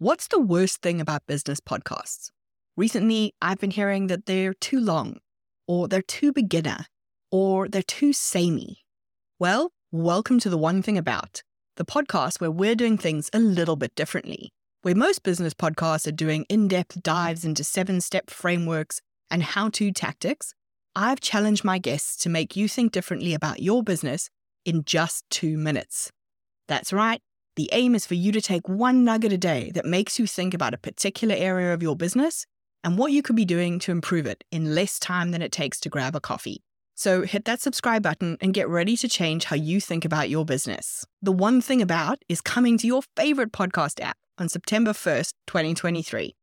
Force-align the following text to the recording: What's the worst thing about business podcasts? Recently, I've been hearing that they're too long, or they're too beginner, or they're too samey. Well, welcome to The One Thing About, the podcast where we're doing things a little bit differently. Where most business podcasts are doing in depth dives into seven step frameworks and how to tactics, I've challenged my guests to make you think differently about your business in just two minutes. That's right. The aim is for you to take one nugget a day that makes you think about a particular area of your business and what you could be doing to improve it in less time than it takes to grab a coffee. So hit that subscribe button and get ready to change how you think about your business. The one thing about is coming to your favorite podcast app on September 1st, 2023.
What's 0.00 0.28
the 0.28 0.38
worst 0.38 0.80
thing 0.80 1.00
about 1.00 1.26
business 1.26 1.58
podcasts? 1.58 2.30
Recently, 2.76 3.34
I've 3.42 3.58
been 3.58 3.72
hearing 3.72 4.06
that 4.06 4.26
they're 4.26 4.54
too 4.54 4.78
long, 4.78 5.16
or 5.66 5.88
they're 5.88 6.02
too 6.02 6.32
beginner, 6.32 6.86
or 7.32 7.66
they're 7.66 7.82
too 7.82 8.12
samey. 8.12 8.84
Well, 9.40 9.72
welcome 9.90 10.38
to 10.38 10.48
The 10.48 10.56
One 10.56 10.82
Thing 10.82 10.96
About, 10.96 11.42
the 11.74 11.84
podcast 11.84 12.40
where 12.40 12.48
we're 12.48 12.76
doing 12.76 12.96
things 12.96 13.28
a 13.32 13.40
little 13.40 13.74
bit 13.74 13.92
differently. 13.96 14.52
Where 14.82 14.94
most 14.94 15.24
business 15.24 15.52
podcasts 15.52 16.06
are 16.06 16.12
doing 16.12 16.46
in 16.48 16.68
depth 16.68 17.02
dives 17.02 17.44
into 17.44 17.64
seven 17.64 18.00
step 18.00 18.30
frameworks 18.30 19.00
and 19.32 19.42
how 19.42 19.68
to 19.70 19.90
tactics, 19.90 20.54
I've 20.94 21.18
challenged 21.18 21.64
my 21.64 21.78
guests 21.78 22.16
to 22.18 22.28
make 22.28 22.54
you 22.54 22.68
think 22.68 22.92
differently 22.92 23.34
about 23.34 23.62
your 23.64 23.82
business 23.82 24.30
in 24.64 24.84
just 24.84 25.24
two 25.28 25.58
minutes. 25.58 26.12
That's 26.68 26.92
right. 26.92 27.20
The 27.58 27.68
aim 27.72 27.96
is 27.96 28.06
for 28.06 28.14
you 28.14 28.30
to 28.30 28.40
take 28.40 28.68
one 28.68 29.02
nugget 29.02 29.32
a 29.32 29.36
day 29.36 29.72
that 29.74 29.84
makes 29.84 30.16
you 30.16 30.28
think 30.28 30.54
about 30.54 30.74
a 30.74 30.78
particular 30.78 31.34
area 31.34 31.74
of 31.74 31.82
your 31.82 31.96
business 31.96 32.46
and 32.84 32.96
what 32.96 33.10
you 33.10 33.20
could 33.20 33.34
be 33.34 33.44
doing 33.44 33.80
to 33.80 33.90
improve 33.90 34.26
it 34.26 34.44
in 34.52 34.76
less 34.76 35.00
time 35.00 35.32
than 35.32 35.42
it 35.42 35.50
takes 35.50 35.80
to 35.80 35.88
grab 35.88 36.14
a 36.14 36.20
coffee. 36.20 36.62
So 36.94 37.22
hit 37.22 37.46
that 37.46 37.60
subscribe 37.60 38.04
button 38.04 38.38
and 38.40 38.54
get 38.54 38.68
ready 38.68 38.96
to 38.98 39.08
change 39.08 39.46
how 39.46 39.56
you 39.56 39.80
think 39.80 40.04
about 40.04 40.30
your 40.30 40.44
business. 40.44 41.04
The 41.20 41.32
one 41.32 41.60
thing 41.60 41.82
about 41.82 42.22
is 42.28 42.40
coming 42.40 42.78
to 42.78 42.86
your 42.86 43.02
favorite 43.16 43.50
podcast 43.50 44.00
app 44.00 44.18
on 44.38 44.48
September 44.48 44.92
1st, 44.92 45.32
2023. 45.48 46.36